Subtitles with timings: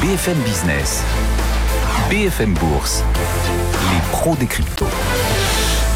[0.00, 1.04] BFM Business,
[2.08, 3.04] BFM Bourse,
[3.92, 4.86] les pros des cryptos.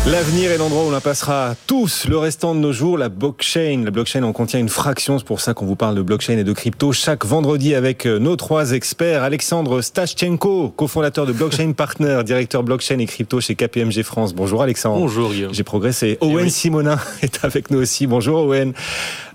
[0.06, 3.80] L'avenir est l'endroit où l'on passera tous le restant de nos jours, la blockchain.
[3.82, 6.44] La blockchain en contient une fraction, c'est pour ça qu'on vous parle de blockchain et
[6.44, 9.22] de crypto chaque vendredi avec euh, nos trois experts.
[9.22, 14.34] Alexandre Stashchenko, cofondateur de Blockchain Partner, directeur blockchain et crypto chez KPMG France.
[14.34, 14.98] Bonjour Alexandre.
[15.00, 16.18] Bonjour J'ai progressé.
[16.20, 18.06] Owen Simonin est avec nous aussi.
[18.06, 18.74] Bonjour Owen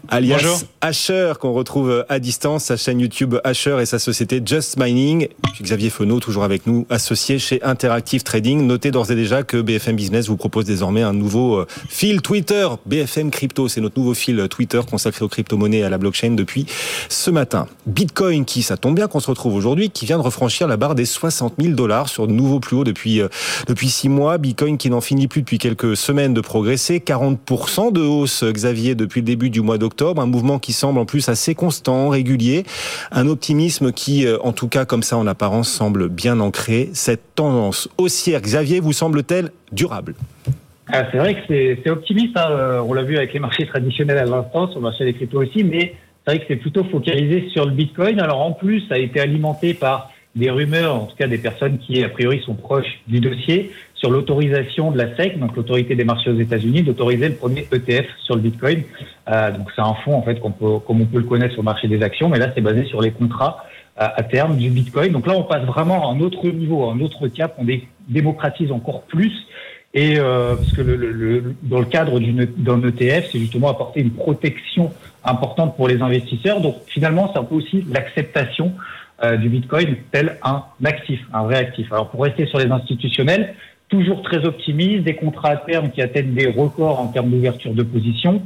[0.08, 0.60] alias Bonjour.
[0.82, 5.28] Asher, qu'on retrouve à distance, sa chaîne YouTube Asher et sa société Just Mining.
[5.62, 8.66] Xavier Fenot, toujours avec nous, associé chez Interactive Trading.
[8.66, 12.66] Notez d'ores et déjà que BFM Business vous propose désormais un nouveau euh, fil Twitter,
[12.86, 13.68] BFM Crypto.
[13.68, 16.66] C'est notre nouveau fil Twitter consacré aux crypto-monnaies et à la blockchain depuis
[17.10, 17.68] ce matin.
[17.86, 20.96] Bitcoin, qui, ça tombe bien qu'on se retrouve aujourd'hui, qui vient de refranchir la barre
[20.96, 23.28] des 60 000 dollars sur de nouveaux plus hauts depuis, euh,
[23.68, 24.38] depuis six mois.
[24.38, 27.00] Bitcoin qui n'en finit plus depuis quelques semaines de progresser.
[27.00, 31.06] 40% de hausse, Xavier, depuis le début du mois d'octobre un mouvement qui semble en
[31.06, 32.64] plus assez constant, régulier,
[33.12, 36.90] un optimisme qui, euh, en tout cas comme ça en apparence, semble bien ancré.
[36.94, 40.16] Cette tendance haussière, Xavier, vous semble-t-elle durable?
[40.92, 42.48] Ah, C'est vrai que c'est optimiste, hein.
[42.50, 45.42] euh, on l'a vu avec les marchés traditionnels à l'instant, sur le marché des cryptos
[45.42, 48.20] aussi, mais c'est vrai que c'est plutôt focalisé sur le Bitcoin.
[48.20, 51.80] Alors en plus, ça a été alimenté par des rumeurs, en tout cas des personnes
[51.80, 56.06] qui a priori sont proches du dossier, sur l'autorisation de la SEC, donc l'autorité des
[56.06, 58.84] marchés aux États-Unis, d'autoriser le premier ETF sur le Bitcoin.
[59.30, 61.62] Euh, donc c'est un fonds en fait qu'on peut, comme on peut le connaître sur
[61.62, 63.66] le marché des actions, mais là c'est basé sur les contrats
[64.00, 65.12] euh, à terme du Bitcoin.
[65.12, 67.66] Donc là on passe vraiment à un autre niveau, à un autre cap, on
[68.08, 69.34] démocratise encore plus.
[69.94, 74.12] Et euh, parce que le, le, dans le cadre d'un ETF, c'est justement apporter une
[74.12, 74.92] protection
[75.26, 76.62] importante pour les investisseurs.
[76.62, 78.72] Donc finalement, c'est un peu aussi l'acceptation
[79.22, 81.92] euh, du Bitcoin tel un actif, un vrai actif.
[81.92, 83.54] Alors pour rester sur les institutionnels,
[83.90, 87.84] toujours très optimiste, des contrats à terme qui atteignent des records en termes d'ouverture de
[87.84, 88.42] position.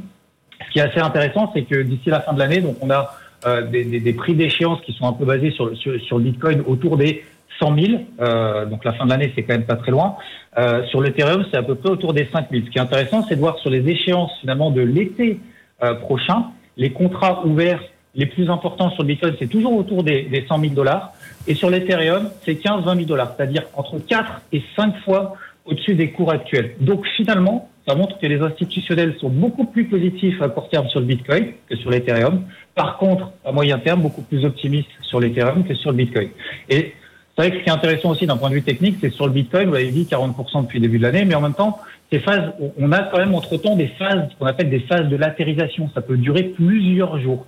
[0.66, 3.14] Ce qui est assez intéressant, c'est que d'ici la fin de l'année, donc on a
[3.46, 6.62] euh, des, des, des, prix d'échéance qui sont un peu basés sur, sur, le Bitcoin
[6.66, 7.24] autour des
[7.60, 8.02] 100 000.
[8.20, 10.16] Euh, donc la fin de l'année, c'est quand même pas très loin.
[10.58, 12.64] Euh, sur l'Ethereum, c'est à peu près autour des 5 000.
[12.66, 15.40] Ce qui est intéressant, c'est de voir sur les échéances finalement de l'été
[15.82, 16.46] euh, prochain,
[16.76, 17.82] les contrats ouverts
[18.14, 21.12] les plus importants sur le Bitcoin, c'est toujours autour des, des 100 000 dollars.
[21.46, 26.10] Et sur l'Ethereum, c'est 15-20 000 dollars, c'est-à-dire entre 4 et 5 fois au-dessus des
[26.10, 26.74] cours actuels.
[26.80, 31.00] Donc finalement, ça montre que les institutionnels sont beaucoup plus positifs à court terme sur
[31.00, 32.44] le Bitcoin que sur l'Ethereum.
[32.74, 36.28] Par contre, à moyen terme, beaucoup plus optimistes sur l'Ethereum que sur le Bitcoin.
[36.70, 36.94] Et
[37.36, 39.26] c'est vrai que ce qui est intéressant aussi d'un point de vue technique, c'est sur
[39.26, 41.78] le Bitcoin, vous l'avez dit, 40% depuis le début de l'année, mais en même temps,
[42.12, 45.90] ces phases, on a quand même entre-temps des phases qu'on appelle des phases de latérisation.
[45.94, 47.46] Ça peut durer plusieurs jours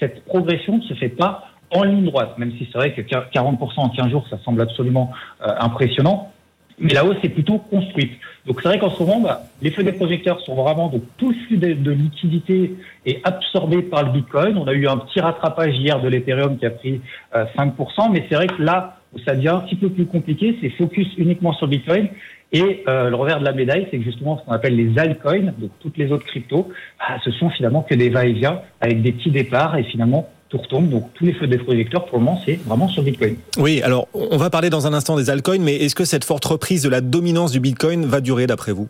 [0.00, 3.58] cette progression ne se fait pas en ligne droite, même si c'est vrai que 40%
[3.76, 5.12] en 15 jours, ça semble absolument
[5.46, 6.32] euh, impressionnant.
[6.78, 8.12] Mais la hausse est plutôt construite.
[8.46, 11.28] Donc c'est vrai qu'en ce moment, bah, les feux des projecteurs sont vraiment donc tout
[11.28, 12.74] le flux de, liquidité
[13.04, 14.56] est absorbé par le Bitcoin.
[14.56, 17.02] On a eu un petit rattrapage hier de l'Ethereum qui a pris
[17.34, 20.56] 5%, euh, mais c'est vrai que là où ça devient un petit peu plus compliqué,
[20.60, 22.08] c'est focus uniquement sur Bitcoin.
[22.52, 25.52] Et euh, le revers de la médaille, c'est que justement ce qu'on appelle les altcoins,
[25.58, 29.30] donc toutes les autres cryptos, bah, ce sont finalement que des va-et-vient avec des petits
[29.30, 30.88] départs et finalement tout retombe.
[30.88, 33.36] Donc tous les feux des projecteurs pour le moment, c'est vraiment sur Bitcoin.
[33.58, 36.44] Oui, alors on va parler dans un instant des altcoins, mais est-ce que cette forte
[36.44, 38.88] reprise de la dominance du Bitcoin va durer d'après vous?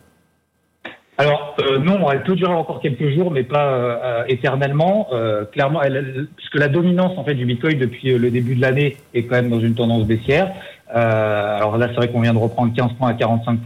[1.17, 5.07] Alors euh, non, elle peut durer encore quelques jours, mais pas euh, éternellement.
[5.11, 8.97] Euh, clairement, elle, puisque la dominance en fait du Bitcoin depuis le début de l'année
[9.13, 10.51] est quand même dans une tendance baissière.
[10.95, 13.59] Euh, alors là, c'est vrai qu'on vient de reprendre 15 points à 45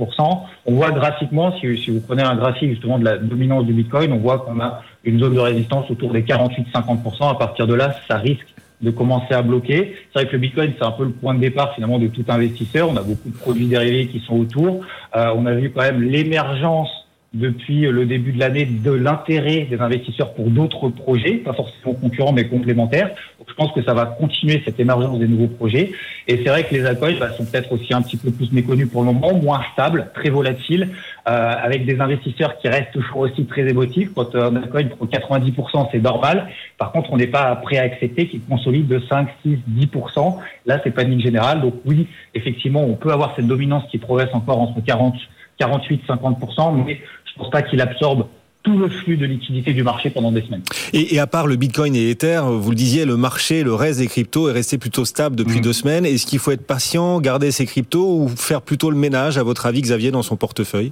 [0.65, 4.11] On voit graphiquement, si, si, vous prenez un graphique justement de la dominance du Bitcoin,
[4.13, 7.95] on voit qu'on a une zone de résistance autour des 48-50 À partir de là,
[8.07, 8.47] ça risque
[8.81, 9.95] de commencer à bloquer.
[10.13, 12.25] C'est vrai que le Bitcoin, c'est un peu le point de départ finalement de tout
[12.27, 12.89] investisseur.
[12.89, 14.81] On a beaucoup de produits dérivés qui sont autour.
[15.15, 16.89] Euh, on a vu quand même l'émergence
[17.35, 22.31] depuis le début de l'année de l'intérêt des investisseurs pour d'autres projets, pas forcément concurrents
[22.31, 23.11] mais complémentaires.
[23.47, 25.91] Je pense que ça va continuer cette émergence des nouveaux projets.
[26.27, 28.89] Et c'est vrai que les altcoins bah, sont peut-être aussi un petit peu plus méconnus
[28.89, 30.89] pour le moment, moins stables, très volatiles,
[31.27, 34.09] euh, avec des investisseurs qui restent toujours aussi très émotifs.
[34.15, 36.47] Quand euh, un altcoin prend 90%, c'est normal.
[36.77, 40.37] Par contre, on n'est pas prêt à accepter qu'il consolide de 5, 6, 10%.
[40.65, 41.61] Là, c'est panique générale.
[41.61, 45.15] Donc oui, effectivement, on peut avoir cette dominance qui progresse encore entre 40
[45.59, 46.99] 48-50%, mais
[47.35, 48.27] je pense pas qu'il absorbe
[48.63, 50.63] tout le flux de liquidité du marché pendant des semaines.
[50.91, 54.07] Et, à part le Bitcoin et Ether, vous le disiez, le marché, le reste des
[54.07, 55.61] cryptos est resté plutôt stable depuis mm.
[55.61, 56.05] deux semaines.
[56.05, 59.67] Est-ce qu'il faut être patient, garder ces cryptos ou faire plutôt le ménage, à votre
[59.67, 60.91] avis, Xavier, dans son portefeuille?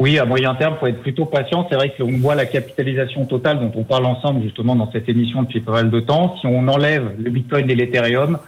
[0.00, 1.66] Oui, à moyen terme, il faut être plutôt patient.
[1.70, 5.42] C'est vrai qu'on voit la capitalisation totale dont on parle ensemble justement dans cette émission
[5.42, 6.36] depuis pas mal de temps.
[6.40, 8.38] Si on enlève le Bitcoin et l'Ethereum,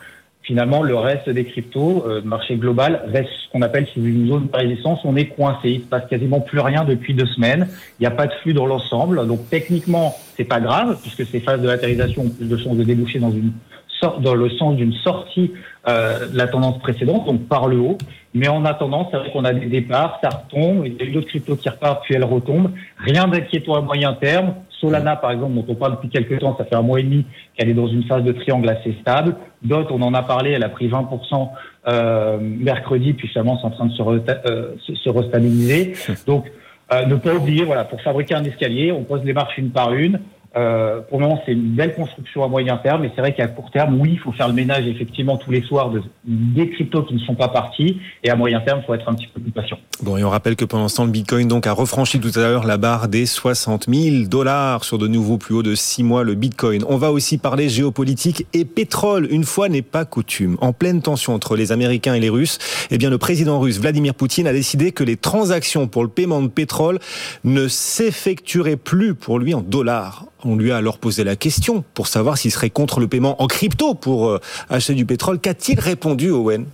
[0.43, 4.49] finalement, le reste des cryptos, euh, marché global, reste ce qu'on appelle sous une zone
[4.53, 5.01] de résistance.
[5.05, 5.71] On est coincé.
[5.71, 7.69] Il se passe quasiment plus rien depuis deux semaines.
[7.99, 9.27] Il n'y a pas de flux dans l'ensemble.
[9.27, 12.85] Donc, techniquement, c'est pas grave, puisque ces phases de latérisation ont plus de chances de
[12.85, 13.53] déboucher dans une
[14.21, 15.53] dans le sens d'une sortie
[15.89, 17.99] euh, de la tendance précédente, donc par le haut.
[18.35, 21.27] Mais en attendant, c'est vrai qu'on a des départs, ça retombe, il y a d'autres
[21.27, 22.71] cryptos qui repartent, puis elles retombent.
[22.99, 24.55] Rien d'inquiétant à moyen terme.
[24.81, 27.27] Solana, par exemple, dont on parle depuis quelques temps, ça fait un mois et demi
[27.56, 29.37] qu'elle est dans une phase de triangle assez stable.
[29.62, 31.50] DOT, on en a parlé, elle a pris 20%
[31.88, 35.94] euh, mercredi, puis finalement c'est en train de se, euh, se restabiliser.
[36.27, 36.50] Donc,
[36.93, 39.93] euh, ne pas oublier, voilà, pour fabriquer un escalier, on pose les marches une par
[39.93, 40.21] une.
[40.56, 43.47] Euh, pour le moment, c'est une belle construction à moyen terme, mais c'est vrai qu'à
[43.47, 47.05] court terme, oui, il faut faire le ménage effectivement tous les soirs de, des cryptos
[47.05, 49.41] qui ne sont pas partis, et à moyen terme, il faut être un petit peu
[49.41, 49.79] plus patient.
[50.02, 52.41] Bon, et on rappelle que pendant ce temps, le Bitcoin donc a refranchi tout à
[52.41, 56.25] l'heure la barre des 60 000 dollars sur de nouveaux plus hauts de 6 mois
[56.25, 56.85] le Bitcoin.
[56.88, 59.29] On va aussi parler géopolitique et pétrole.
[59.31, 60.56] Une fois n'est pas coutume.
[60.61, 62.58] En pleine tension entre les Américains et les Russes,
[62.91, 66.43] eh bien, le président russe Vladimir Poutine a décidé que les transactions pour le paiement
[66.43, 66.99] de pétrole
[67.44, 70.26] ne s'effectueraient plus pour lui en dollars.
[70.45, 73.47] On lui a alors posé la question pour savoir s'il serait contre le paiement en
[73.47, 75.39] crypto pour euh, acheter du pétrole.
[75.39, 76.67] Qu'a-t-il répondu, Owen?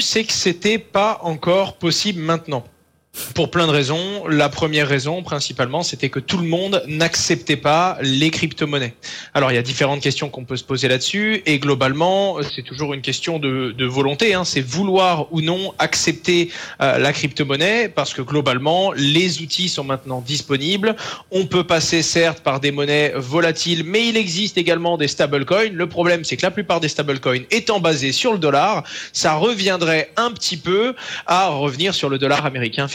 [0.00, 2.64] C'est que c'était pas encore possible maintenant.
[3.34, 4.26] Pour plein de raisons.
[4.26, 8.94] La première raison, principalement, c'était que tout le monde n'acceptait pas les crypto-monnaies.
[9.34, 12.94] Alors, il y a différentes questions qu'on peut se poser là-dessus, et globalement, c'est toujours
[12.94, 14.32] une question de, de volonté.
[14.32, 14.44] Hein.
[14.44, 16.50] C'est vouloir ou non accepter
[16.80, 20.96] euh, la crypto-monnaie, parce que globalement, les outils sont maintenant disponibles.
[21.30, 25.70] On peut passer certes par des monnaies volatiles, mais il existe également des stablecoins.
[25.72, 30.12] Le problème, c'est que la plupart des stablecoins étant basés sur le dollar, ça reviendrait
[30.16, 30.94] un petit peu
[31.26, 32.88] à revenir sur le dollar américain.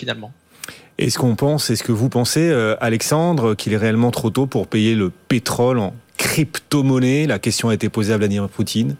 [0.97, 4.67] Est-ce qu'on pense, est-ce que vous pensez, euh, Alexandre, qu'il est réellement trop tôt pour
[4.67, 7.27] payer le pétrole en crypto-monnaie?
[7.27, 8.95] La question a été posée à Vladimir Poutine.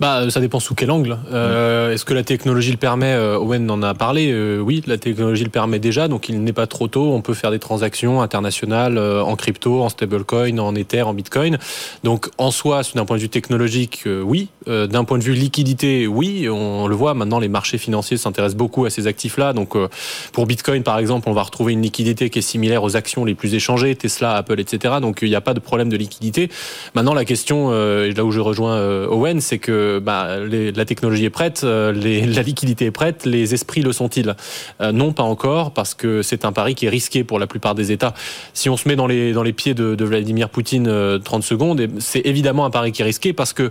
[0.00, 1.18] Bah, ça dépend sous quel angle.
[1.32, 3.12] Euh, Est-ce que la technologie le permet?
[3.14, 4.30] Euh, Owen en a parlé.
[4.30, 7.12] Euh, oui, la technologie le permet déjà, donc il n'est pas trop tôt.
[7.12, 11.58] On peut faire des transactions internationales euh, en crypto, en stablecoin, en Ether, en Bitcoin.
[12.04, 14.48] Donc en soi, d'un point de vue technologique, oui.
[14.66, 16.48] d'un point de vue liquidité, oui.
[16.48, 19.52] On, le voit maintenant, les marchés financiers s'intéressent beaucoup à ces actifs-là.
[19.52, 19.76] Donc
[20.32, 23.34] pour Bitcoin, par exemple, on va retrouver une liquidité qui est similaire aux actions les
[23.34, 24.94] plus échangées, Tesla, Apple, etc.
[25.00, 26.50] Donc il n'y a pas de problème de liquidité.
[26.94, 31.62] Maintenant, la question, là où je rejoins Owen, c'est que bah, la technologie est prête,
[31.64, 31.92] euh,
[32.34, 34.34] la liquidité est prête, les esprits le sont-ils?
[34.80, 37.74] Euh, Non, pas encore, parce que c'est un pari qui est risqué pour la plupart
[37.74, 38.14] des États.
[38.54, 42.26] Si on se met dans les, pieds de, de Vladimir Poutine 30 euh, secondes, c'est
[42.26, 43.70] évidemment un pari qui est risqué parce que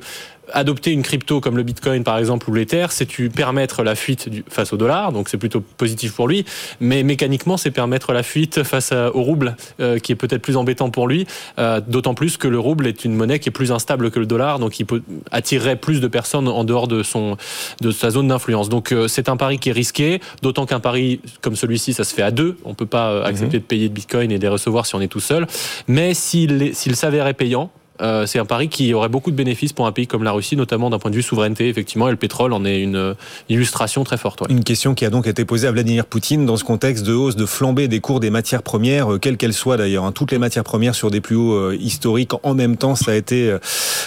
[0.53, 4.73] adopter une crypto comme le Bitcoin par exemple ou l'Ether, c'est permettre la fuite face
[4.73, 6.45] au dollar, donc c'est plutôt positif pour lui,
[6.79, 10.89] mais mécaniquement c'est permettre la fuite face au rouble, euh, qui est peut-être plus embêtant
[10.89, 11.25] pour lui,
[11.59, 14.25] euh, d'autant plus que le rouble est une monnaie qui est plus instable que le
[14.25, 15.01] dollar, donc il peut,
[15.31, 17.37] attirerait plus de personnes en dehors de son
[17.81, 18.69] de sa zone d'influence.
[18.69, 22.13] Donc euh, c'est un pari qui est risqué, d'autant qu'un pari comme celui-ci, ça se
[22.13, 23.63] fait à deux, on peut pas accepter mhm.
[23.63, 25.47] de payer de Bitcoin et de les recevoir si on est tout seul,
[25.87, 27.71] mais s'il s'avérait payant,
[28.01, 30.55] euh, c'est un pari qui aurait beaucoup de bénéfices pour un pays comme la Russie,
[30.55, 33.15] notamment d'un point de vue souveraineté, effectivement, et le pétrole en est une
[33.49, 34.43] illustration très forte.
[34.49, 37.35] Une question qui a donc été posée à Vladimir Poutine dans ce contexte de hausse,
[37.35, 40.05] de flambée des cours des matières premières, euh, quelles qu'elles soient d'ailleurs.
[40.05, 40.11] Hein.
[40.11, 43.15] Toutes les matières premières sur des plus hauts euh, historiques en même temps, ça a
[43.15, 43.55] été,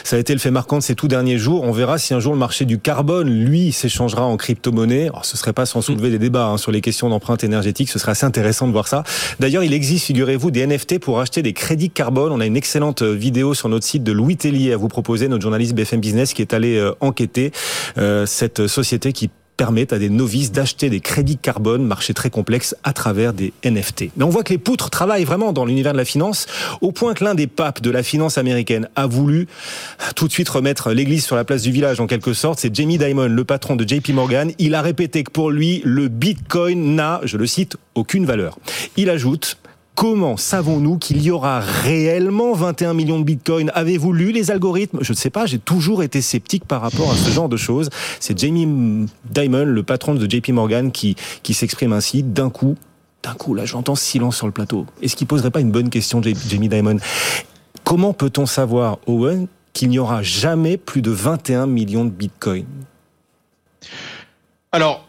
[0.04, 1.64] ça a été le fait marquant de ces tout derniers jours.
[1.64, 5.08] On verra si un jour le marché du carbone, lui, s'échangera en crypto-monnaie.
[5.08, 7.88] Alors, ce serait pas sans soulever des débats hein, sur les questions d'empreinte énergétique.
[7.88, 9.02] Ce serait assez intéressant de voir ça.
[9.38, 12.32] D'ailleurs, il existe, figurez-vous, des NFT pour acheter des crédits carbone.
[12.32, 15.42] On a une excellente vidéo sur notre site de Louis Tellier à vous proposer, notre
[15.42, 17.52] journaliste BFM Business qui est allé euh, enquêter
[17.98, 22.74] euh, cette société qui permet à des novices d'acheter des crédits carbone, marché très complexe,
[22.82, 24.06] à travers des NFT.
[24.16, 26.46] Mais on voit que les poutres travaillent vraiment dans l'univers de la finance,
[26.80, 29.48] au point que l'un des papes de la finance américaine a voulu
[30.16, 32.58] tout de suite remettre l'église sur la place du village, en quelque sorte.
[32.58, 34.50] C'est Jamie Dimon, le patron de JP Morgan.
[34.58, 38.58] Il a répété que pour lui, le Bitcoin n'a, je le cite, aucune valeur.
[38.96, 39.58] Il ajoute,
[40.00, 43.70] Comment savons-nous qu'il y aura réellement 21 millions de bitcoins?
[43.74, 45.00] Avez-vous lu les algorithmes?
[45.02, 47.90] Je ne sais pas, j'ai toujours été sceptique par rapport à ce genre de choses.
[48.18, 52.76] C'est Jamie Dimon, le patron de JP Morgan, qui, qui s'exprime ainsi d'un coup.
[53.22, 54.86] D'un coup, là, j'entends silence sur le plateau.
[55.02, 56.96] Est-ce qu'il poserait pas une bonne question, Jamie Dimon?
[57.84, 62.64] Comment peut-on savoir, Owen, qu'il n'y aura jamais plus de 21 millions de bitcoins?
[64.72, 65.04] Alors,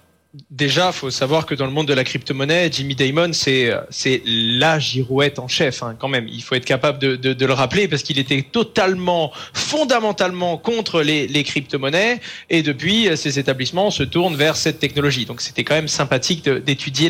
[0.50, 4.22] Déjà, faut savoir que dans le monde de la crypto-monnaie, Jimmy Damon, c'est c'est
[4.62, 6.28] la girouette en chef, hein, quand même.
[6.28, 11.44] Il faut être capable de, le rappeler parce qu'il était totalement, fondamentalement contre les, les
[11.44, 15.26] crypto-monnaies et depuis, ces établissements se tournent vers cette technologie.
[15.26, 17.10] Donc, c'était quand même sympathique d'étudier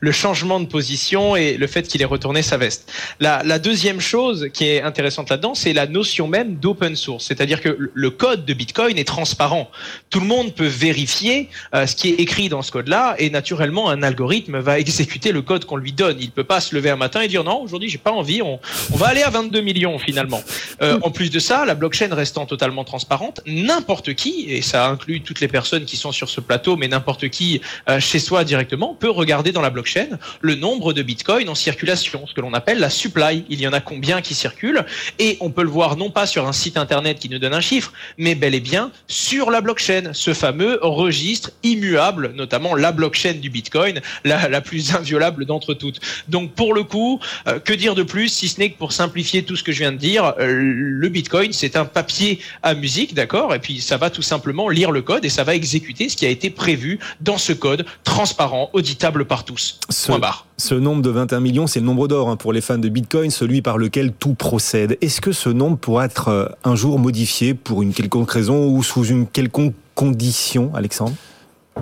[0.00, 2.92] le changement de position et le fait qu'il ait retourné sa veste.
[3.18, 7.90] La, deuxième chose qui est intéressante là-dedans, c'est la notion même d'open source, c'est-à-dire que
[7.92, 9.70] le code de Bitcoin est transparent.
[10.10, 13.88] Tout le monde peut vérifier euh, ce qui est écrit dans ce code-là, et naturellement,
[13.88, 16.18] un algorithme va exécuter le code qu'on lui donne.
[16.20, 18.42] Il peut pas se lever lever un matin et dire non, aujourd'hui j'ai pas envie,
[18.42, 18.58] on,
[18.92, 20.42] on, va aller à 22 millions finalement.
[20.82, 25.20] Euh, en plus de ça, la blockchain restant totalement transparente, n'importe qui, et ça inclut
[25.20, 28.94] toutes les personnes qui sont sur ce plateau, mais n'importe qui euh, chez soi directement,
[28.94, 32.78] peut regarder dans la blockchain le nombre de bitcoins en circulation, ce que l'on appelle
[32.78, 33.44] la supply.
[33.48, 34.84] Il y en a combien qui circulent,
[35.18, 37.60] et on peut le voir non pas sur un site internet qui nous donne un
[37.60, 43.34] chiffre, mais bel et bien sur la blockchain, ce fameux registre immuable, notamment la blockchain
[43.34, 46.00] du bitcoin, la, la plus inviolable d'entre toutes.
[46.28, 49.42] Donc pour le coup, euh, que dire de plus si ce n'est que pour simplifier
[49.42, 53.14] tout ce que je viens de dire, euh, le bitcoin c'est un papier à musique,
[53.14, 56.16] d'accord, et puis ça va tout simplement lire le code et ça va exécuter ce
[56.16, 59.78] qui a été prévu dans ce code transparent, auditable par tous.
[59.88, 60.12] Ce,
[60.56, 63.30] ce nombre de 21 millions, c'est le nombre d'or hein, pour les fans de bitcoin,
[63.30, 64.98] celui par lequel tout procède.
[65.00, 68.82] Est-ce que ce nombre pourrait être euh, un jour modifié pour une quelconque raison ou
[68.82, 71.14] sous une quelconque condition, Alexandre?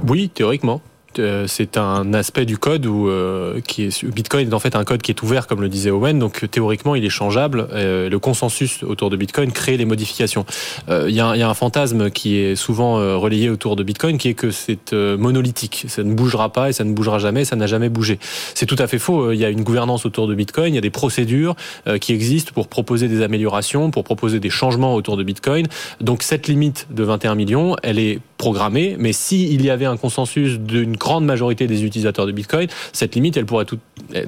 [0.07, 0.81] Oui, théoriquement.
[1.19, 4.85] Euh, c'est un aspect du code où euh, qui est Bitcoin est en fait un
[4.85, 8.19] code qui est ouvert comme le disait Owen donc théoriquement il est changeable euh, le
[8.19, 10.45] consensus autour de Bitcoin crée les modifications.
[10.89, 14.51] Il y, a un fantasme qui est souvent relayé autour de Bitcoin qui est que
[14.51, 15.87] c'est monolithique.
[15.89, 18.19] Ça ne bougera pas et ça ne bougera jamais ça n'a jamais bougé.
[18.55, 20.79] C'est tout à fait faux il y a une gouvernance autour de Bitcoin il y
[20.79, 21.57] a des procédures
[22.01, 25.67] qui existent pour proposer des améliorations pour proposer des changements autour de Bitcoin.
[26.01, 30.59] Donc cette limite de 21 millions elle est programmée mais s'il y avait un consensus
[30.59, 33.79] d'une grande majorité des utilisateurs de Bitcoin, cette limite, elle pourrait tout,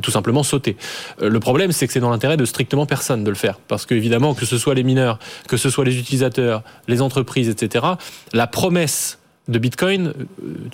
[0.03, 0.77] tout simplement sauter.
[1.23, 3.59] Euh, le problème, c'est que c'est dans l'intérêt de strictement personne de le faire.
[3.69, 7.87] Parce qu'évidemment, que ce soit les mineurs, que ce soit les utilisateurs, les entreprises, etc.,
[8.33, 10.13] la promesse de Bitcoin, euh,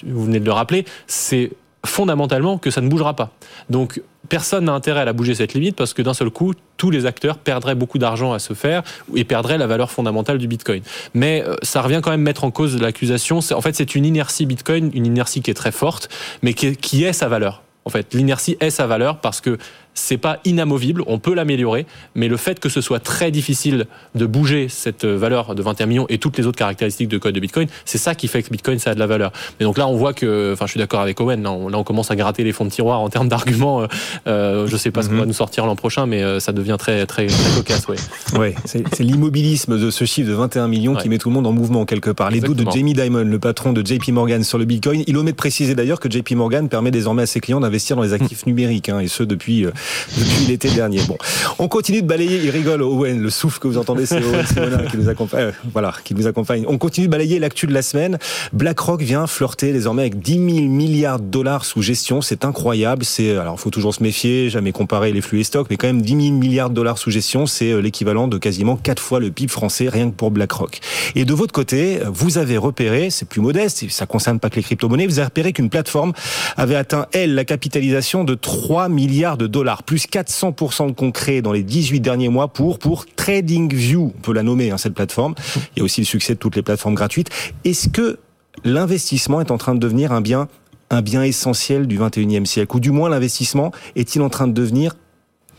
[0.05, 1.53] vous venez de le rappeler, c'est
[1.85, 3.31] fondamentalement que ça ne bougera pas.
[3.71, 6.91] Donc personne n'a intérêt à la bouger cette limite parce que d'un seul coup, tous
[6.91, 8.83] les acteurs perdraient beaucoup d'argent à se faire
[9.15, 10.83] et perdraient la valeur fondamentale du Bitcoin.
[11.15, 13.41] Mais euh, ça revient quand même mettre en cause l'accusation.
[13.53, 16.09] En fait, c'est une inertie Bitcoin, une inertie qui est très forte,
[16.43, 17.63] mais qui est sa valeur.
[17.87, 19.59] En fait, l'inertie est sa valeur parce que
[19.97, 24.27] c'est pas inamovible, on peut l'améliorer, mais le fait que ce soit très difficile de
[24.27, 27.67] bouger cette valeur de 21 millions et toutes les autres caractéristiques de code de Bitcoin,
[27.85, 29.33] c'est ça qui fait que Bitcoin ça a de la valeur.
[29.59, 32.11] Mais donc là on voit que, enfin je suis d'accord avec Owen, là on, commence
[32.11, 33.83] à gratter les fonds de tiroir en termes d'arguments.
[33.83, 33.87] Euh,
[34.27, 35.21] euh, je sais pas ce qu'on mhm.
[35.21, 37.89] va nous sortir l'an prochain, mais euh, ça devient très très, très cocasse.
[37.89, 37.97] Ouais,
[38.39, 41.53] ouais c'est l'immobilisme de ce chiffre de 21 millions qui met tout le monde en
[41.53, 42.31] mouvement quelque part.
[42.31, 45.33] Les doutes de Jamie Dimon, le patron de JP Morgan sur le Bitcoin, il omet
[45.33, 48.45] de préciser d'ailleurs que JP Morgan permet désormais à ses clients d'investir dans les actifs
[48.47, 49.67] numériques, hein, et ce depuis
[50.17, 51.01] depuis l'été dernier.
[51.09, 51.17] Bon,
[51.59, 52.41] on continue de balayer.
[52.43, 53.21] Il rigole, Owen.
[53.21, 54.45] Le souffle que vous entendez, c'est Owen
[54.91, 55.41] qui nous accompagne.
[55.41, 56.65] Euh, voilà, qui nous accompagne.
[56.69, 58.19] On continue de balayer l'actu de la semaine.
[58.53, 62.21] BlackRock vient flirter désormais avec 10 000 milliards de dollars sous gestion.
[62.21, 63.05] C'est incroyable.
[63.05, 66.03] C'est alors, faut toujours se méfier, jamais comparer les flux et stocks, mais quand même
[66.03, 69.31] 10 000 milliards de dollars sous gestion, c'est euh, l'équivalent de quasiment quatre fois le
[69.31, 70.81] PIB français rien que pour BlackRock.
[71.15, 74.63] Et de votre côté, vous avez repéré, c'est plus modeste, ça concerne pas que les
[74.63, 76.13] crypto-monnaies, vous avez repéré qu'une plateforme
[76.57, 81.53] avait atteint elle la capitalisation de 3 milliards de dollars, plus 400% de concret dans
[81.53, 85.35] les 18 derniers mois pour, pour TradingView, on peut la nommer, hein, cette plateforme.
[85.75, 87.31] Il y a aussi le succès de toutes les plateformes gratuites.
[87.65, 88.19] Est-ce que
[88.65, 90.49] l'investissement est en train de devenir un bien,
[90.91, 92.77] un bien essentiel du 21e siècle?
[92.77, 94.95] Ou du moins l'investissement est-il en train de devenir,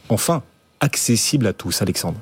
[0.10, 0.44] enfin,
[0.80, 2.20] accessible à tous, Alexandre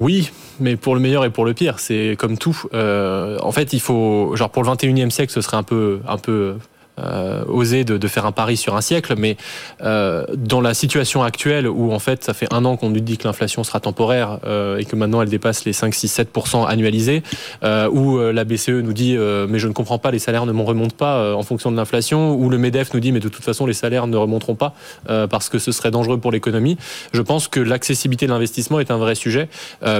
[0.00, 2.60] oui, mais pour le meilleur et pour le pire, c'est comme tout.
[2.74, 6.18] Euh, en fait, il faut, genre pour le 21e siècle, ce serait un peu, un
[6.18, 6.56] peu
[6.98, 9.36] euh, oser de, de, faire un pari sur un siècle, mais
[9.82, 13.18] euh, dans la situation actuelle où en fait ça fait un an qu'on nous dit
[13.18, 17.22] que l'inflation sera temporaire euh, et que maintenant elle dépasse les 5, 6, 7% annualisés,
[17.62, 20.46] euh, où euh, la BCE nous dit euh, mais je ne comprends pas, les salaires
[20.46, 23.28] ne m'en remontent pas en fonction de l'inflation, où le Medef nous dit mais de
[23.28, 24.74] toute façon les salaires ne remonteront pas
[25.06, 26.76] parce que ce serait dangereux pour l'économie.
[27.12, 29.48] Je pense que l'accessibilité de l'investissement est un vrai sujet,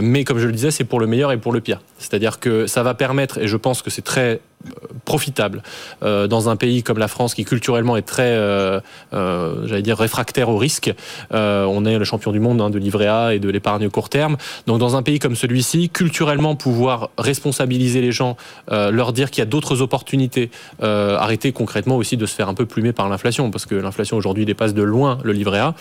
[0.02, 1.80] mais comme je le disais, c'est pour le meilleur et pour le pire.
[1.98, 4.40] C'est-à-dire que ça va permettre, et je pense que c'est très
[5.04, 5.62] profitable
[6.02, 8.80] euh, dans un pays comme la France qui culturellement est très, euh,
[9.12, 10.92] euh, j'allais dire, réfractaire au risque.
[11.30, 14.36] on est le champion du monde hein, de livret A et de l'épargne court terme.
[14.66, 18.36] Donc dans un pays comme celui-ci, culturellement pouvoir responsabiliser les gens,
[18.70, 22.66] leur dire qu'il y a d'autres opportunités, arrêter concrètement aussi de se faire un peu
[22.66, 25.74] plumer par l'inflation, parce que l'inflation aujourd'hui dépasse de loin le livret A.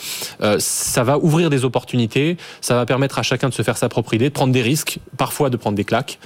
[0.59, 4.13] ça va ouvrir des opportunités, ça va permettre à chacun de se faire sa propre
[4.13, 6.19] idée, de prendre des risques, parfois de prendre des claques,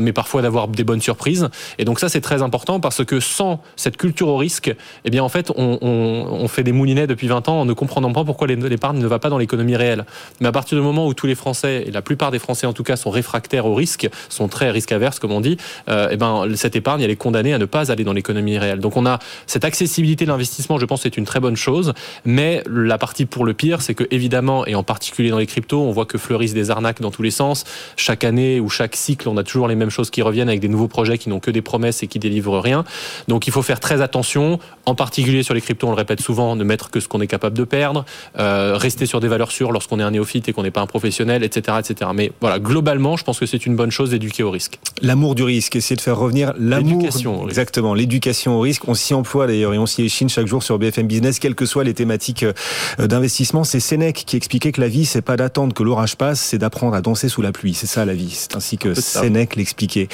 [0.00, 1.48] mais parfois d'avoir des bonnes surprises.
[1.78, 5.28] Et donc c'est très important parce que sans cette culture au risque, eh bien, en
[5.28, 9.06] fait, on, fait des moulinets depuis 20 ans en ne comprenant pas pourquoi l'épargne ne
[9.06, 10.04] va pas dans l'économie réelle.
[10.40, 12.72] Mais à partir du moment où tous les Français, et la plupart des Français en
[12.72, 15.56] tout cas, sont réfractaires au risque, sont très risque averses, comme on dit,
[15.88, 18.78] euh, eh ben, cette épargne, elle est condamnée à ne pas aller dans l'économie réelle.
[18.78, 21.92] Donc, on a cette accessibilité de l'investissement, je pense, c'est une très bonne chose.
[22.24, 25.80] Mais la partie pour le pire, c'est que, évidemment, et en particulier dans les cryptos,
[25.80, 27.64] on voit que fleurissent des arnaques dans tous les sens.
[27.96, 30.68] Chaque année ou chaque cycle, on a toujours les mêmes choses qui reviennent avec des
[30.68, 32.84] nouveaux projets qui n'ont que des promesses et qui délivrent délivre rien.
[33.28, 36.56] Donc il faut faire très attention, en particulier sur les cryptos, on le répète souvent,
[36.56, 38.04] ne mettre que ce qu'on est capable de perdre,
[38.38, 40.86] euh, rester sur des valeurs sûres lorsqu'on est un néophyte et qu'on n'est pas un
[40.86, 42.10] professionnel, etc., etc.
[42.14, 44.80] Mais voilà, globalement, je pense que c'est une bonne chose d'éduquer au risque.
[45.00, 47.06] L'amour du risque, essayer de faire revenir l'amour.
[47.48, 48.88] Exactement, l'éducation au risque.
[48.88, 51.66] On s'y emploie d'ailleurs et on s'y échine chaque jour sur BFM Business, quelles que
[51.66, 53.62] soient les thématiques euh, d'investissement.
[53.62, 56.94] C'est Sénèque qui expliquait que la vie, c'est pas d'attendre que l'orage passe, c'est d'apprendre
[56.94, 57.74] à danser sous la pluie.
[57.74, 58.30] C'est ça la vie.
[58.32, 60.08] C'est ainsi que Sénèque l'expliquait.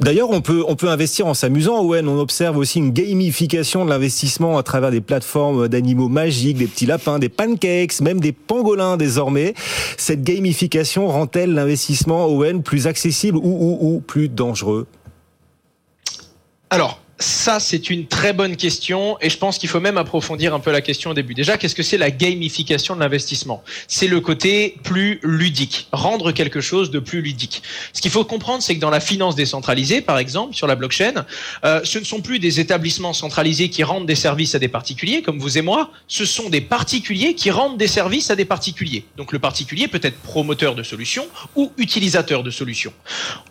[0.00, 1.80] D'ailleurs, on peut, on peut investir en s'amusant.
[1.82, 6.66] Owen, on observe aussi une gamification de l'investissement à travers des plateformes d'animaux magiques, des
[6.66, 9.54] petits lapins, des pancakes, même des pangolins désormais.
[9.96, 14.86] Cette gamification rend-elle l'investissement Owen plus accessible ou, plus dangereux?
[16.70, 20.60] Alors, ça, c'est une très bonne question et je pense qu'il faut même approfondir un
[20.60, 21.32] peu la question au début.
[21.32, 23.62] Déjà, qu'est-ce que c'est la gamification de l'investissement?
[23.88, 27.62] C'est le côté plus ludique, rendre quelque chose de plus ludique.
[27.94, 31.24] Ce qu'il faut comprendre, c'est que dans la finance décentralisée, par exemple, sur la blockchain,
[31.64, 35.22] euh, ce ne sont plus des établissements centralisés qui rendent des services à des particuliers,
[35.22, 39.04] comme vous et moi, ce sont des particuliers qui rendent des services à des particuliers.
[39.16, 42.92] Donc le particulier peut être promoteur de solutions ou utilisateur de solutions.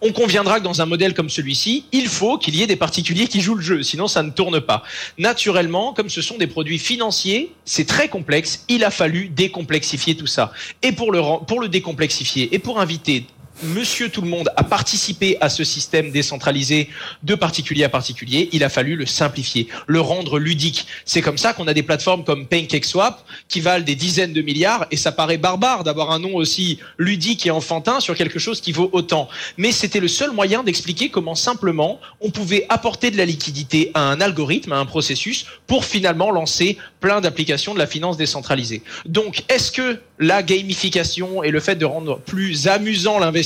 [0.01, 3.27] On conviendra que dans un modèle comme celui-ci, il faut qu'il y ait des particuliers
[3.27, 4.83] qui jouent le jeu, sinon ça ne tourne pas.
[5.17, 10.27] Naturellement, comme ce sont des produits financiers, c'est très complexe, il a fallu décomplexifier tout
[10.27, 10.51] ça.
[10.81, 13.25] Et pour le, pour le décomplexifier et pour inviter
[13.63, 16.89] monsieur tout le monde a participé à ce système décentralisé
[17.23, 20.87] de particulier à particulier, il a fallu le simplifier, le rendre ludique.
[21.05, 24.85] C'est comme ça qu'on a des plateformes comme PancakeSwap qui valent des dizaines de milliards
[24.91, 28.71] et ça paraît barbare d'avoir un nom aussi ludique et enfantin sur quelque chose qui
[28.71, 29.29] vaut autant.
[29.57, 34.01] Mais c'était le seul moyen d'expliquer comment simplement on pouvait apporter de la liquidité à
[34.01, 38.81] un algorithme, à un processus pour finalement lancer plein d'applications de la finance décentralisée.
[39.05, 43.44] Donc, est-ce que la gamification et le fait de rendre plus amusant l'investissement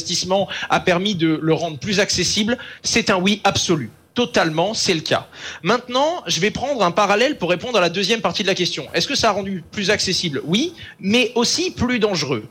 [0.69, 3.91] a permis de le rendre plus accessible, c'est un oui absolu.
[4.15, 5.27] Totalement, c'est le cas.
[5.63, 8.87] Maintenant, je vais prendre un parallèle pour répondre à la deuxième partie de la question.
[8.93, 10.41] Est-ce que ça a rendu plus accessible?
[10.45, 12.43] Oui, mais aussi plus dangereux.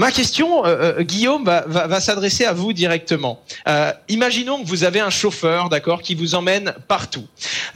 [0.00, 3.42] Ma question, euh, euh, Guillaume, va, s'adresser à vous directement.
[3.66, 7.26] Euh, imaginons que vous avez un chauffeur, d'accord, qui vous emmène partout.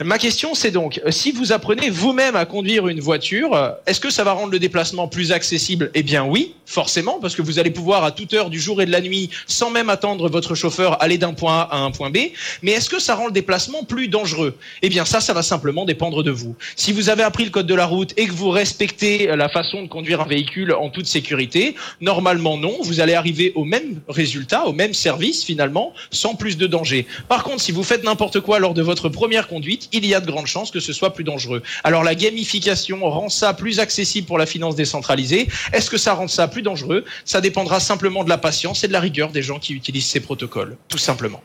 [0.01, 4.23] Ma question, c'est donc, si vous apprenez vous-même à conduire une voiture, est-ce que ça
[4.23, 5.91] va rendre le déplacement plus accessible?
[5.95, 8.85] Eh bien oui, forcément, parce que vous allez pouvoir à toute heure du jour et
[8.85, 12.09] de la nuit, sans même attendre votre chauffeur, aller d'un point A à un point
[12.09, 12.17] B.
[12.61, 14.57] Mais est-ce que ça rend le déplacement plus dangereux?
[14.81, 16.55] Eh bien ça, ça va simplement dépendre de vous.
[16.77, 19.83] Si vous avez appris le code de la route et que vous respectez la façon
[19.83, 21.75] de conduire un véhicule en toute sécurité,
[22.21, 22.77] non.
[22.83, 27.05] Vous allez arriver au même résultat, au même service finalement, sans plus de danger.
[27.27, 30.19] Par contre, si vous faites n'importe quoi lors de votre première conduite, il y a
[30.19, 31.63] de grandes chances que ce soit plus dangereux.
[31.83, 35.47] Alors la gamification rend ça plus accessible pour la finance décentralisée.
[35.71, 37.05] Est-ce que ça rend ça plus dangereux?
[37.25, 40.19] Ça dépendra simplement de la patience et de la rigueur des gens qui utilisent ces
[40.19, 41.41] protocoles, tout simplement.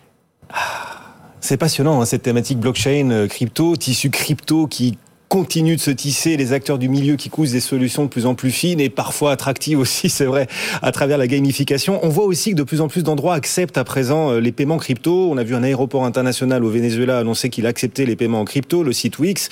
[1.40, 4.98] C'est passionnant, hein, cette thématique blockchain, euh, crypto, tissu crypto qui
[5.29, 8.35] continue de se tisser, les acteurs du milieu qui cousent des solutions de plus en
[8.35, 10.49] plus fines et parfois attractives aussi, c'est vrai,
[10.83, 12.01] à travers la gamification.
[12.03, 14.79] On voit aussi que de plus en plus d'endroits acceptent à présent euh, les paiements
[14.79, 15.31] crypto.
[15.31, 18.83] On a vu un aéroport international au Venezuela annoncer qu'il acceptait les paiements en crypto,
[18.83, 19.49] le site Wix.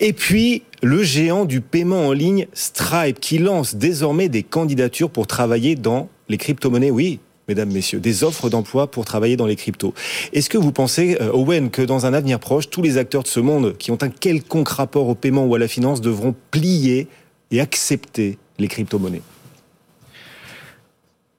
[0.00, 5.26] Et puis, le géant du paiement en ligne Stripe qui lance désormais des candidatures pour
[5.26, 6.90] travailler dans les crypto-monnaies.
[6.90, 9.94] Oui, mesdames, messieurs, des offres d'emploi pour travailler dans les cryptos.
[10.32, 13.28] Est-ce que vous pensez, euh, Owen, que dans un avenir proche, tous les acteurs de
[13.28, 17.08] ce monde qui ont un quelconque rapport au paiement ou à la finance devront plier
[17.50, 19.22] et accepter les crypto-monnaies?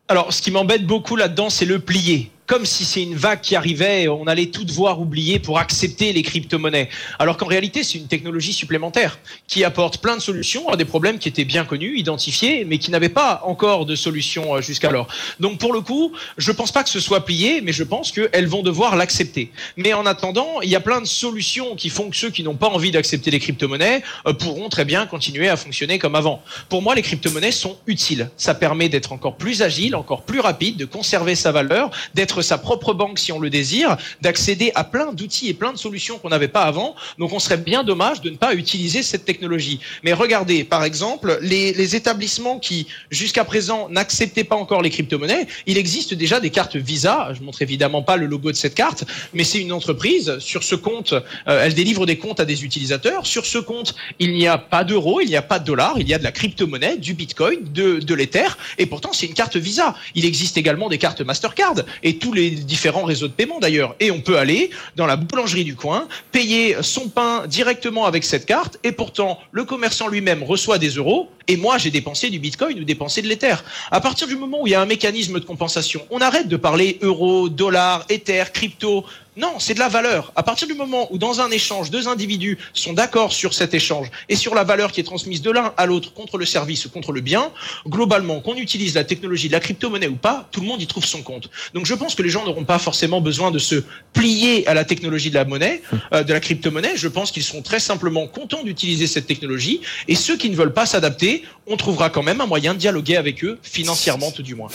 [0.08, 3.56] Alors, ce qui m'embête beaucoup là-dedans, c'est le plier comme si c'est une vague qui
[3.56, 6.90] arrivait, on allait tout devoir oublier pour accepter les crypto-monnaies.
[7.18, 11.18] Alors qu'en réalité, c'est une technologie supplémentaire qui apporte plein de solutions à des problèmes
[11.18, 15.08] qui étaient bien connus, identifiés, mais qui n'avaient pas encore de solution euh, jusqu'alors.
[15.40, 18.12] Donc pour le coup, je ne pense pas que ce soit plié, mais je pense
[18.12, 19.52] qu'elles vont devoir l'accepter.
[19.78, 22.56] Mais en attendant, il y a plein de solutions qui font que ceux qui n'ont
[22.56, 26.44] pas envie d'accepter les crypto-monnaies euh, pourront très bien continuer à fonctionner comme avant.
[26.70, 28.30] Pour moi, les crypto-monnaies sont utiles.
[28.38, 32.58] Ça permet d'être encore plus agile, encore plus rapide, de conserver sa valeur, d'être sa
[32.58, 36.30] propre banque si on le désire, d'accéder à plein d'outils et plein de solutions qu'on
[36.30, 36.96] n'avait pas avant.
[37.20, 39.80] Donc on serait bien dommage de ne pas utiliser cette technologie.
[40.04, 45.78] Mais regardez, par exemple, les, établissements qui jusqu'à présent n'acceptaient pas encore les crypto-monnaies, il
[45.78, 47.30] existe déjà des cartes Visa.
[47.34, 50.40] Je montre évidemment pas le logo de cette carte, mais c'est une entreprise.
[50.40, 53.28] Sur ce compte, euh, elle délivre des comptes à des utilisateurs.
[53.28, 56.08] Sur ce compte, il n'y a pas d'euros, il n'y a pas de dollars, il
[56.08, 59.58] y a de la crypto-monnaie, du bitcoin, de, de l'Ether, et pourtant c'est une carte
[59.58, 59.96] Visa.
[60.16, 63.96] Il existe également des cartes Mastercard et tous les différents réseaux de paiement d'ailleurs.
[64.00, 68.48] Et on peut aller dans la boulangerie du coin, payer son pain directement avec cette
[68.48, 72.80] carte, et pourtant le commerçant lui-même reçoit des euros, et moi j'ai dépensé du bitcoin
[72.80, 73.58] ou dépensé de l'ether.
[73.92, 76.58] À partir du moment où il y a un mécanisme de compensation, on arrête de
[76.58, 79.06] parler euro, dollar, ether, crypto
[79.38, 80.32] Non, c'est de la valeur.
[80.38, 84.10] À partir du moment où dans un échange, deux individus sont d'accord sur cet échange
[84.30, 86.90] et sur la valeur qui est transmise de l'un à l'autre contre le service ou
[86.90, 87.52] contre le bien,
[87.86, 91.06] globalement, qu'on utilise la technologie de la crypto-monnaie ou pas, tout le monde y trouve
[91.06, 91.50] son compte.
[91.74, 94.86] Donc je pense que les gens n'auront pas forcément besoin de se plier à la
[94.86, 95.82] technologie de la monnaie,
[96.14, 96.96] euh, de la crypto-monnaie.
[96.96, 100.74] Je pense qu'ils seront très simplement contents d'utiliser cette technologie et ceux qui ne veulent
[100.74, 104.56] pas s'adapter, on trouvera quand même un moyen de dialoguer avec eux, financièrement tout du
[104.56, 104.70] moins.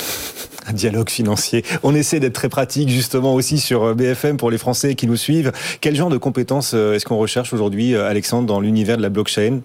[0.67, 1.65] Un dialogue financier.
[1.83, 5.17] On essaie d'être très pratique justement aussi sur euh, BFM pour les Français qui nous
[5.17, 5.53] suivent.
[5.81, 9.09] Quel genre de compétences euh, est-ce qu'on recherche aujourd'hui, euh, Alexandre, dans l'univers de la
[9.09, 9.61] blockchain?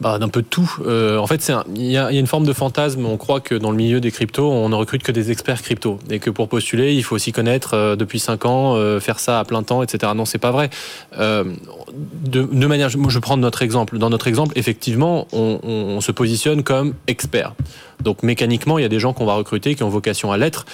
[0.00, 0.70] Bah, d'un peu de tout.
[0.86, 3.04] Euh, en fait, il y, a une forme de fantasme.
[3.06, 5.98] On croit que dans le milieu des cryptos, on ne recrute que des experts crypto
[6.10, 9.40] et que pour postuler, il faut s'y connaître euh, depuis 5 ans, euh, faire ça
[9.40, 10.12] à plein temps, etc.
[10.14, 10.70] Non, c'est pas vrai.
[11.16, 13.98] De, manière, je prends notre exemple.
[13.98, 17.54] Dans notre exemple, effectivement, on, se positionne comme expert.
[18.02, 20.66] Donc mécaniquement, il y a des gens qu'on va recruter qui ont vocation à l'être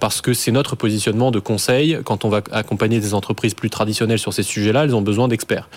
[0.00, 1.98] parce que c'est notre positionnement de conseil.
[2.04, 5.68] Quand on va accompagner des entreprises plus traditionnelles sur ces sujets-là, elles ont besoin d'experts.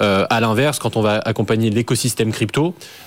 [0.00, 2.43] Euh, à l'inverse, quand on va accompagner l'écosystème crypto,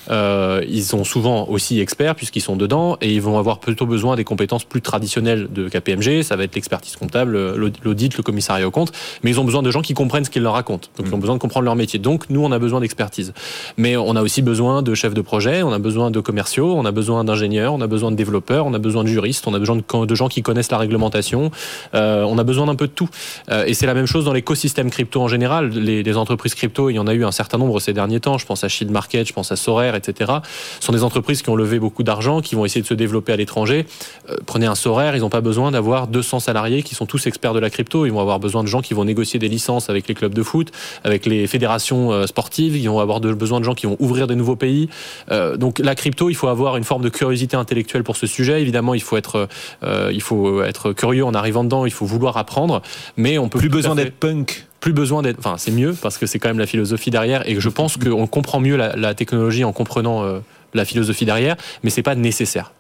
[0.10, 4.16] euh, ils sont souvent aussi experts puisqu'ils sont dedans et ils vont avoir plutôt besoin
[4.16, 6.24] des compétences plus traditionnelles de KPMG.
[6.24, 8.92] Ça va être l'expertise comptable, l'audit, le commissariat au compte,
[9.24, 10.88] mais ils ont besoin de gens qui comprennent ce qu'ils leur racontent.
[10.98, 12.00] Donc ils ont besoin de comprendre leur métier.
[12.00, 13.34] Donc nous, on a besoin d'expertise.
[13.78, 16.86] Mais on a aussi besoin de chefs de projet, on a besoin de commerciaux, on
[16.86, 19.60] a besoin d'ingénieurs, on a besoin de développeurs, on a besoin de juristes, on a
[19.60, 21.52] besoin de, de gens qui connaissent la réglementation.
[21.94, 23.10] Euh, on a besoin d'un peu de tout.
[23.50, 25.70] Euh, et c'est la même chose dans l'écosystème crypto en général.
[25.70, 28.38] Les, les, entreprises crypto, il y en a eu un certain nombre ces derniers temps.
[28.38, 30.32] Je pense à Shield Market, je pense à Sorare, etc.
[30.80, 33.34] Ce sont des entreprises qui ont levé beaucoup d'argent, qui vont essayer de se développer
[33.34, 33.86] à l'étranger.
[34.30, 37.54] Euh, prenez un Sorare, ils n'ont pas besoin d'avoir 200 salariés qui sont tous experts
[37.54, 38.06] de la crypto.
[38.06, 40.44] Ils vont avoir besoin de gens qui vont négocier des licences avec les clubs de
[40.44, 40.72] foot,
[41.04, 42.78] avec les fédérations euh, sportives.
[42.78, 44.90] Ils vont avoir de, besoin de gens qui vont ouvrir des nouveaux pays.
[45.32, 48.62] Euh, donc la crypto, il faut avoir une forme de curiosité intellectuelle pour ce sujet.
[48.62, 49.48] Évidemment, il faut être,
[49.84, 51.86] euh, il faut être curieux en arrivant dedans.
[51.86, 52.82] Il faut vouloir apprendre,
[53.16, 55.40] mais on peut plus besoin d'être punk plus besoin d'être.
[55.40, 57.98] Enfin, c'est mieux parce que c'est quand même la philosophie derrière et que je pense
[57.98, 60.40] qu'on comprend mieux la, la, technologie en comprenant euh,
[60.74, 62.72] la philosophie derrière, mais c'est pas nécessaire.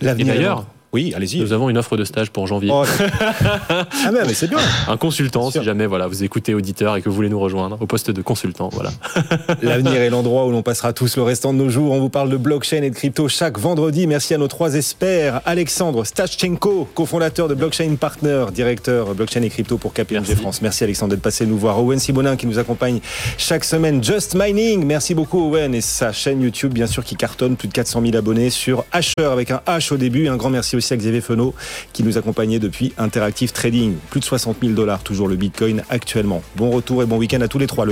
[0.00, 0.66] Et d'ailleurs.
[0.94, 1.40] Oui, allez-y.
[1.40, 2.70] Nous avons une offre de stage pour janvier.
[2.72, 4.60] Oh, ah mais, mais c'est bien.
[4.86, 7.86] Un consultant, si jamais voilà, vous écoutez auditeur et que vous voulez nous rejoindre au
[7.86, 8.68] poste de consultant.
[8.68, 8.90] Voilà.
[9.62, 11.90] L'avenir est l'endroit où l'on passera tous le restant de nos jours.
[11.90, 14.06] On vous parle de blockchain et de crypto chaque vendredi.
[14.06, 15.40] Merci à nos trois experts.
[15.46, 20.36] Alexandre Stachchenko, cofondateur de Blockchain Partner, directeur blockchain et crypto pour KPMG.
[20.36, 20.62] France.
[20.62, 21.82] Merci Alexandre d'être passé nous voir.
[21.82, 23.00] Owen Simonin qui nous accompagne
[23.36, 24.04] chaque semaine.
[24.04, 24.86] Just Mining.
[24.86, 28.16] Merci beaucoup Owen et sa chaîne YouTube bien sûr qui cartonne plus de 400 000
[28.16, 30.28] abonnés sur Asher avec un H au début.
[30.28, 31.54] Un grand merci aussi à Fenot
[31.92, 33.94] qui nous accompagnait depuis Interactive Trading.
[34.10, 36.42] Plus de 60 000 dollars toujours le Bitcoin actuellement.
[36.56, 37.82] Bon retour et bon week-end à tous les trois.